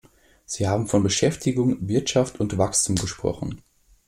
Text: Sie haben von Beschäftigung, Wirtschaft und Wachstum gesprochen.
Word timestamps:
Sie 0.45 0.67
haben 0.67 0.87
von 0.87 1.03
Beschäftigung, 1.03 1.87
Wirtschaft 1.87 2.39
und 2.39 2.57
Wachstum 2.57 2.95
gesprochen. 2.95 3.61